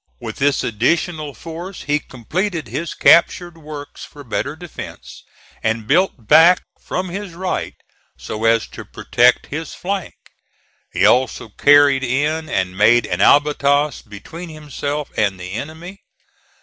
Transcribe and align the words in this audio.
With 0.19 0.37
this 0.37 0.63
additional 0.63 1.35
force 1.35 1.83
he 1.83 1.99
completed 1.99 2.67
his 2.67 2.95
captured 2.95 3.55
works 3.55 4.03
for 4.03 4.23
better 4.23 4.55
defence, 4.55 5.23
and 5.61 5.85
built 5.87 6.27
back 6.27 6.63
from 6.79 7.09
his 7.09 7.35
right, 7.35 7.75
so 8.17 8.45
as 8.45 8.65
to 8.69 8.83
protect 8.83 9.45
his 9.45 9.75
flank. 9.75 10.15
He 10.91 11.05
also 11.05 11.49
carried 11.49 12.03
in 12.03 12.49
and 12.49 12.75
made 12.75 13.05
an 13.05 13.19
abatis 13.19 14.01
between 14.01 14.49
himself 14.49 15.11
and 15.15 15.39
the 15.39 15.51
enemy. 15.53 16.01